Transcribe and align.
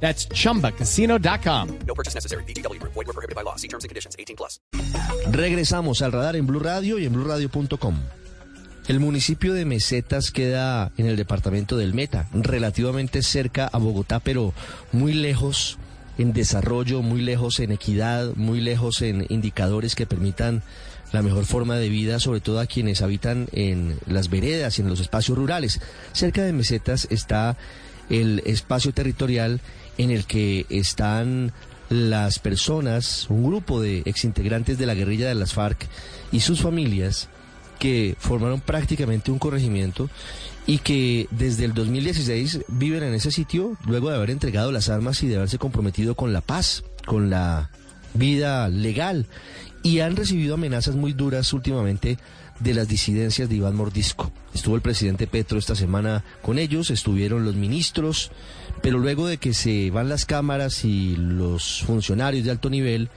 That's 0.00 0.28
chumbacasino.com. 0.28 1.78
No 1.86 1.94
purchase 1.94 2.14
necessary. 2.14 2.44
BGW. 2.44 2.80
Void 2.82 2.94
were 2.94 3.12
prohibited 3.12 3.34
by 3.34 3.42
law. 3.42 3.56
See 3.56 3.68
terms 3.68 3.84
and 3.84 3.90
conditions. 3.90 4.14
18 4.18 4.36
plus. 4.36 4.60
Regresamos 5.30 6.02
al 6.02 6.12
radar 6.12 6.36
en 6.36 6.46
Blue 6.46 6.60
Radio 6.60 6.98
y 6.98 7.06
en 7.06 7.12
BlueRadio.com. 7.12 7.96
El 8.88 9.00
municipio 9.00 9.52
de 9.52 9.64
Mesetas 9.64 10.30
queda 10.30 10.92
en 10.96 11.06
el 11.06 11.16
departamento 11.16 11.76
del 11.76 11.92
Meta, 11.92 12.28
relativamente 12.32 13.22
cerca 13.22 13.66
a 13.66 13.78
Bogotá, 13.78 14.20
pero 14.20 14.54
muy 14.92 15.12
lejos 15.12 15.76
en 16.18 16.32
desarrollo, 16.32 17.02
muy 17.02 17.20
lejos 17.20 17.58
en 17.58 17.72
equidad, 17.72 18.34
muy 18.36 18.60
lejos 18.60 19.02
en 19.02 19.26
indicadores 19.28 19.96
que 19.96 20.06
permitan 20.06 20.62
la 21.12 21.22
mejor 21.22 21.46
forma 21.46 21.76
de 21.76 21.88
vida, 21.88 22.20
sobre 22.20 22.40
todo 22.40 22.60
a 22.60 22.66
quienes 22.66 23.02
habitan 23.02 23.48
en 23.52 23.98
las 24.06 24.30
veredas 24.30 24.78
y 24.78 24.82
en 24.82 24.88
los 24.88 25.00
espacios 25.00 25.36
rurales. 25.36 25.80
Cerca 26.12 26.44
de 26.44 26.52
Mesetas 26.52 27.08
está 27.10 27.56
el 28.10 28.42
espacio 28.46 28.92
territorial 28.92 29.60
en 29.98 30.10
el 30.10 30.26
que 30.26 30.66
están 30.68 31.52
las 31.88 32.38
personas, 32.38 33.26
un 33.30 33.44
grupo 33.44 33.80
de 33.80 34.02
exintegrantes 34.06 34.78
de 34.78 34.86
la 34.86 34.94
guerrilla 34.94 35.28
de 35.28 35.34
las 35.34 35.54
FARC 35.54 35.86
y 36.32 36.40
sus 36.40 36.60
familias 36.60 37.28
que 37.78 38.16
formaron 38.18 38.60
prácticamente 38.60 39.30
un 39.30 39.38
corregimiento 39.38 40.08
y 40.66 40.78
que 40.78 41.28
desde 41.30 41.64
el 41.64 41.74
2016 41.74 42.60
viven 42.68 43.02
en 43.02 43.14
ese 43.14 43.30
sitio 43.30 43.76
luego 43.86 44.10
de 44.10 44.16
haber 44.16 44.30
entregado 44.30 44.72
las 44.72 44.88
armas 44.88 45.22
y 45.22 45.28
de 45.28 45.36
haberse 45.36 45.58
comprometido 45.58 46.14
con 46.14 46.32
la 46.32 46.40
paz, 46.40 46.82
con 47.04 47.30
la 47.30 47.70
vida 48.14 48.68
legal 48.68 49.26
y 49.86 50.00
han 50.00 50.16
recibido 50.16 50.54
amenazas 50.54 50.96
muy 50.96 51.12
duras 51.12 51.52
últimamente 51.52 52.18
de 52.58 52.74
las 52.74 52.88
disidencias 52.88 53.48
de 53.48 53.54
Iván 53.54 53.76
Mordisco. 53.76 54.32
Estuvo 54.52 54.74
el 54.74 54.82
presidente 54.82 55.28
Petro 55.28 55.60
esta 55.60 55.76
semana 55.76 56.24
con 56.42 56.58
ellos, 56.58 56.90
estuvieron 56.90 57.44
los 57.44 57.54
ministros, 57.54 58.32
pero 58.82 58.98
luego 58.98 59.28
de 59.28 59.38
que 59.38 59.54
se 59.54 59.92
van 59.92 60.08
las 60.08 60.26
cámaras 60.26 60.84
y 60.84 61.14
los 61.14 61.84
funcionarios 61.86 62.44
de 62.44 62.50
alto 62.50 62.68
nivel, 62.68 63.10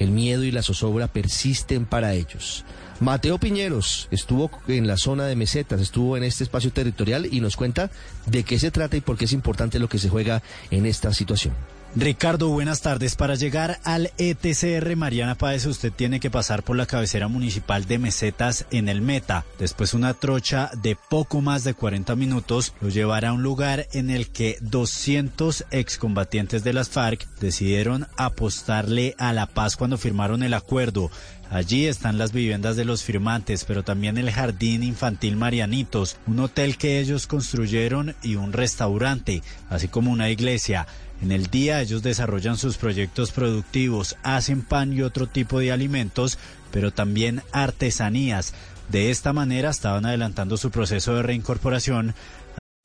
el 0.00 0.10
miedo 0.10 0.42
y 0.42 0.50
la 0.50 0.64
zozobra 0.64 1.06
persisten 1.06 1.86
para 1.86 2.12
ellos. 2.14 2.64
Mateo 2.98 3.38
Piñeros 3.38 4.08
estuvo 4.10 4.50
en 4.66 4.88
la 4.88 4.96
zona 4.96 5.26
de 5.26 5.36
mesetas, 5.36 5.80
estuvo 5.80 6.16
en 6.16 6.24
este 6.24 6.42
espacio 6.42 6.72
territorial 6.72 7.28
y 7.30 7.40
nos 7.40 7.54
cuenta 7.54 7.88
de 8.26 8.42
qué 8.42 8.58
se 8.58 8.72
trata 8.72 8.96
y 8.96 9.00
por 9.00 9.16
qué 9.16 9.26
es 9.26 9.32
importante 9.32 9.78
lo 9.78 9.88
que 9.88 9.98
se 9.98 10.08
juega 10.08 10.42
en 10.72 10.86
esta 10.86 11.14
situación. 11.14 11.54
Ricardo, 11.96 12.50
buenas 12.50 12.82
tardes. 12.82 13.16
Para 13.16 13.34
llegar 13.34 13.80
al 13.82 14.12
ETCR 14.16 14.94
Mariana 14.94 15.34
Páez, 15.34 15.66
usted 15.66 15.92
tiene 15.92 16.20
que 16.20 16.30
pasar 16.30 16.62
por 16.62 16.76
la 16.76 16.86
cabecera 16.86 17.26
municipal 17.26 17.84
de 17.84 17.98
Mesetas 17.98 18.64
en 18.70 18.88
el 18.88 19.02
Meta. 19.02 19.44
Después 19.58 19.92
una 19.92 20.14
trocha 20.14 20.70
de 20.80 20.96
poco 20.96 21.40
más 21.40 21.64
de 21.64 21.74
40 21.74 22.14
minutos 22.14 22.74
lo 22.80 22.90
llevará 22.90 23.30
a 23.30 23.32
un 23.32 23.42
lugar 23.42 23.88
en 23.92 24.10
el 24.10 24.28
que 24.28 24.56
200 24.60 25.64
excombatientes 25.72 26.62
de 26.62 26.74
las 26.74 26.90
FARC 26.90 27.26
decidieron 27.40 28.06
apostarle 28.16 29.16
a 29.18 29.32
la 29.32 29.46
paz 29.46 29.76
cuando 29.76 29.98
firmaron 29.98 30.44
el 30.44 30.54
acuerdo. 30.54 31.10
Allí 31.50 31.88
están 31.88 32.16
las 32.16 32.30
viviendas 32.30 32.76
de 32.76 32.84
los 32.84 33.02
firmantes, 33.02 33.64
pero 33.64 33.82
también 33.82 34.18
el 34.18 34.30
Jardín 34.30 34.84
Infantil 34.84 35.36
Marianitos, 35.36 36.16
un 36.28 36.38
hotel 36.38 36.78
que 36.78 37.00
ellos 37.00 37.26
construyeron 37.26 38.14
y 38.22 38.36
un 38.36 38.52
restaurante, 38.52 39.42
así 39.68 39.88
como 39.88 40.12
una 40.12 40.30
iglesia. 40.30 40.86
En 41.20 41.32
el 41.32 41.48
día 41.48 41.82
ellos 41.82 42.04
desarrollan 42.04 42.56
sus 42.56 42.76
proyectos 42.76 43.32
productivos, 43.32 44.16
hacen 44.22 44.62
pan 44.62 44.92
y 44.92 45.02
otro 45.02 45.26
tipo 45.26 45.58
de 45.58 45.72
alimentos, 45.72 46.38
pero 46.70 46.92
también 46.92 47.42
artesanías. 47.50 48.54
De 48.88 49.10
esta 49.10 49.32
manera 49.32 49.70
estaban 49.70 50.06
adelantando 50.06 50.56
su 50.56 50.70
proceso 50.70 51.16
de 51.16 51.22
reincorporación. 51.22 52.14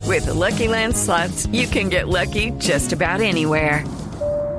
With 0.04 0.26
Lucky 0.28 0.68
Land 0.68 0.96
slots, 0.96 1.48
you 1.52 1.68
can 1.68 1.90
get 1.90 2.08
lucky 2.08 2.52
just 2.60 2.94
about 2.94 3.22
anywhere. 3.22 3.84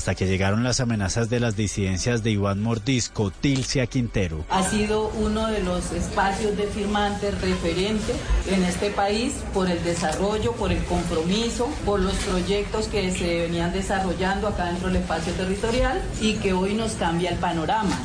Hasta 0.00 0.14
que 0.14 0.26
llegaron 0.26 0.64
las 0.64 0.80
amenazas 0.80 1.28
de 1.28 1.40
las 1.40 1.56
disidencias 1.56 2.22
de 2.22 2.30
Iván 2.30 2.62
Mordisco, 2.62 3.30
Tilcia 3.30 3.86
Quintero. 3.86 4.46
Ha 4.48 4.62
sido 4.62 5.10
uno 5.10 5.48
de 5.48 5.62
los 5.62 5.92
espacios 5.92 6.56
de 6.56 6.68
firmantes 6.68 7.38
referente 7.42 8.14
en 8.48 8.64
este 8.64 8.88
país 8.88 9.34
por 9.52 9.68
el 9.68 9.84
desarrollo, 9.84 10.52
por 10.52 10.72
el 10.72 10.82
compromiso, 10.84 11.68
por 11.84 12.00
los 12.00 12.14
proyectos 12.14 12.88
que 12.88 13.12
se 13.12 13.40
venían 13.40 13.74
desarrollando 13.74 14.48
acá 14.48 14.68
dentro 14.68 14.88
del 14.88 15.02
espacio 15.02 15.34
territorial 15.34 16.00
y 16.18 16.36
que 16.36 16.54
hoy 16.54 16.72
nos 16.72 16.92
cambia 16.92 17.28
el 17.28 17.36
panorama 17.36 17.98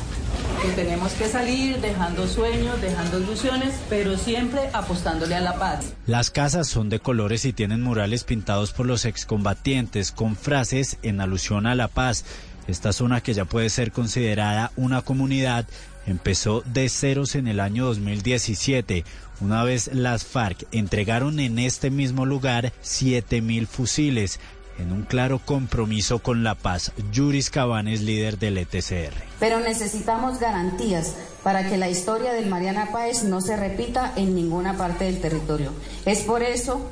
que 0.62 0.70
tenemos 0.70 1.12
que 1.12 1.28
salir 1.28 1.80
dejando 1.80 2.26
sueños, 2.26 2.80
dejando 2.80 3.20
ilusiones, 3.20 3.74
pero 3.88 4.16
siempre 4.16 4.70
apostándole 4.72 5.34
a 5.34 5.40
la 5.40 5.58
paz. 5.58 5.94
Las 6.06 6.30
casas 6.30 6.68
son 6.68 6.88
de 6.88 7.00
colores 7.00 7.44
y 7.44 7.52
tienen 7.52 7.82
murales 7.82 8.24
pintados 8.24 8.72
por 8.72 8.86
los 8.86 9.04
excombatientes 9.04 10.12
con 10.12 10.36
frases 10.36 10.98
en 11.02 11.20
alusión 11.20 11.66
a 11.66 11.74
la 11.74 11.88
paz. 11.88 12.24
Esta 12.68 12.92
zona 12.92 13.20
que 13.20 13.34
ya 13.34 13.44
puede 13.44 13.70
ser 13.70 13.92
considerada 13.92 14.72
una 14.76 15.02
comunidad 15.02 15.66
empezó 16.06 16.62
de 16.62 16.88
ceros 16.88 17.34
en 17.34 17.48
el 17.48 17.60
año 17.60 17.86
2017, 17.86 19.04
una 19.40 19.64
vez 19.64 19.90
las 19.92 20.24
FARC 20.24 20.66
entregaron 20.72 21.40
en 21.40 21.58
este 21.58 21.90
mismo 21.90 22.24
lugar 22.24 22.72
7.000 22.82 23.66
fusiles 23.66 24.40
en 24.78 24.92
un 24.92 25.02
claro 25.02 25.38
compromiso 25.38 26.18
con 26.18 26.44
la 26.44 26.54
paz. 26.54 26.92
Yuris 27.12 27.50
Cabanes, 27.50 28.02
líder 28.02 28.38
del 28.38 28.58
ETCR. 28.58 29.14
Pero 29.40 29.60
necesitamos 29.60 30.38
garantías 30.38 31.14
para 31.42 31.68
que 31.68 31.76
la 31.76 31.88
historia 31.88 32.32
del 32.32 32.46
Mariana 32.46 32.90
Páez 32.92 33.24
no 33.24 33.40
se 33.40 33.56
repita 33.56 34.12
en 34.16 34.34
ninguna 34.34 34.76
parte 34.76 35.04
del 35.04 35.20
territorio. 35.20 35.72
Es 36.04 36.20
por 36.20 36.42
eso 36.42 36.90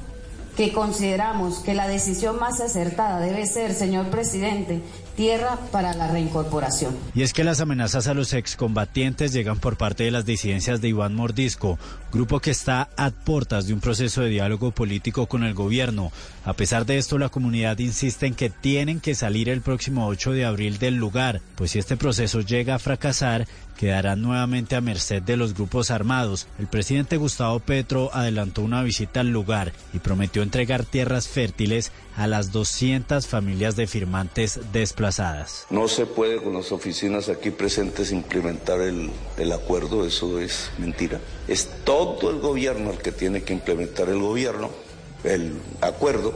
que 0.57 0.73
consideramos 0.73 1.59
que 1.59 1.75
la 1.75 1.89
decisión 1.89 2.39
más 2.39 2.61
acertada 2.61 3.19
debe 3.21 3.47
ser, 3.47 3.75
señor 3.75 4.11
presidente, 4.11 4.83
tierra 5.17 5.59
para 5.71 5.95
la 5.95 6.09
reincorporación. 6.09 6.97
Y 7.15 7.23
es 7.23 7.33
que 7.33 7.45
las 7.45 7.61
amenazas 7.61 8.07
a 8.07 8.15
los 8.15 8.33
excombatientes 8.33 9.33
llegan 9.33 9.59
por 9.59 9.77
parte 9.77 10.05
de 10.05 10.11
las 10.11 10.27
disidencias 10.27 10.81
de 10.81 10.89
Iván 10.89 11.15
Mordisco, 11.15 11.79
grupo 12.13 12.41
que 12.41 12.51
está 12.51 12.89
a 12.97 13.11
puertas 13.11 13.67
de 13.67 13.75
un 13.75 13.81
proceso 13.81 14.23
de 14.23 14.31
diálogo 14.31 14.71
político 14.71 15.27
con 15.27 15.45
el 15.45 15.55
gobierno. 15.55 16.13
A 16.45 16.53
pesar 16.53 16.87
de 16.87 16.99
esto, 16.99 17.19
la 17.19 17.29
comunidad 17.29 17.79
insiste 17.79 18.27
en 18.27 18.35
que 18.35 18.51
tienen 18.51 19.01
que 19.01 19.15
salir 19.15 19.49
el 19.49 19.63
próximo 19.63 20.07
8 20.07 20.33
de 20.33 20.45
abril 20.45 20.79
del 20.79 20.97
lugar, 20.97 21.41
pues 21.57 21.73
si 21.73 21.79
este 21.79 21.97
proceso 21.97 22.41
llega 22.41 22.75
a 22.75 22.79
fracasar, 22.79 23.47
quedarán 23.77 24.23
nuevamente 24.23 24.77
a 24.77 24.81
merced 24.81 25.23
de 25.23 25.37
los 25.37 25.55
grupos 25.55 25.91
armados. 25.91 26.47
El 26.59 26.67
presidente 26.67 27.17
Gustavo 27.17 27.59
Petro 27.61 28.11
adelantó 28.13 28.63
una 28.63 28.83
visita 28.83 29.21
al 29.21 29.31
lugar 29.31 29.73
y 29.93 29.99
prometió 29.99 30.43
entregar 30.43 30.85
tierras 30.85 31.29
fértiles 31.29 31.93
a 32.17 32.27
las 32.27 32.53
200 32.53 33.27
familias 33.27 33.77
de 33.77 33.87
firmantes 33.87 34.61
No 35.71 35.89
se 35.89 36.07
puede 36.07 36.43
con 36.43 36.55
las 36.55 36.73
oficinas 36.73 37.29
aquí 37.29 37.51
presentes 37.51 38.13
implementar 38.13 38.81
el, 38.81 39.11
el 39.37 39.53
acuerdo, 39.53 40.07
eso 40.07 40.39
es 40.39 40.71
mentira. 40.79 41.21
Es 41.49 41.69
todo 41.85 42.31
el 42.31 42.41
gobierno 42.41 42.91
el 42.91 42.99
que 42.99 43.13
tiene 43.13 43.43
que 43.43 43.53
implementar 43.53 44.09
el 44.09 44.19
gobierno, 44.19 44.71
el 45.25 45.53
acuerdo, 45.81 46.35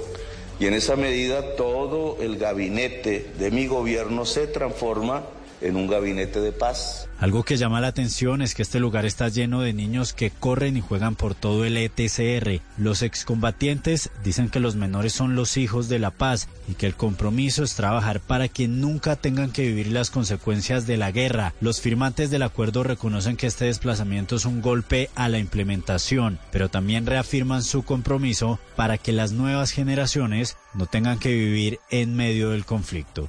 y 0.61 0.67
en 0.67 0.75
esa 0.75 0.97
medida 0.97 1.57
todo 1.57 2.17
el 2.21 2.37
gabinete 2.37 3.31
de 3.39 3.51
mi 3.51 3.67
gobierno 3.67 4.25
se 4.25 4.47
transforma 4.47 5.25
en 5.61 5.77
un 5.77 5.87
gabinete 5.87 6.41
de 6.41 6.53
paz. 6.53 7.09
Algo 7.19 7.43
que 7.43 7.57
llama 7.57 7.81
la 7.81 7.89
atención 7.89 8.43
es 8.43 8.55
que 8.55 8.63
este 8.63 8.79
lugar 8.79 9.05
está 9.05 9.29
lleno 9.29 9.61
de 9.61 9.73
niños 9.73 10.13
que 10.13 10.31
corren 10.31 10.77
y 10.77 10.81
juegan 10.81 11.17
por 11.17 11.35
todo 11.35 11.65
el 11.65 11.77
ETCR. 11.77 12.61
Los 12.77 13.03
excombatientes 13.03 14.11
dicen 14.23 14.51
que 14.51 14.61
los 14.61 14.77
menores 14.77 15.15
son 15.15 15.35
los 15.35 15.57
hijos 15.57 15.89
de 15.89 15.99
la 15.99 16.13
paz 16.13 16.49
y 16.69 16.75
que 16.75 16.87
el 16.87 16.95
compromiso 16.95 17.65
es 17.65 17.75
trabajar 17.75 18.21
para 18.21 18.47
que 18.47 18.69
nunca 18.69 19.17
tengan 19.17 19.51
que 19.51 19.63
vivir 19.63 19.89
las 19.89 20.11
consecuencias 20.11 20.87
de 20.87 20.97
la 20.97 21.11
guerra. 21.11 21.55
Los 21.61 21.81
firmantes 21.81 22.31
del 22.31 22.43
acuerdo 22.43 22.85
reconocen 22.85 23.37
que 23.37 23.49
este 23.49 23.65
desplazamiento 23.65 24.37
es 24.37 24.45
un 24.45 24.63
golpe 24.63 25.11
a 25.17 25.29
la 25.29 25.39
implementación, 25.39 26.39
pero 26.53 26.69
también 26.69 27.07
reafirman 27.07 27.65
su 27.65 27.83
compromiso 27.83 28.61
para 28.77 28.97
que 28.97 29.13
las 29.13 29.33
nuevas 29.33 29.73
generaciones 29.73 30.57
no 30.75 30.87
tengan 30.87 31.19
que 31.19 31.35
vivir 31.35 31.81
en 31.91 32.15
medio 32.15 32.51
del 32.51 32.65
conflicto. 32.65 33.29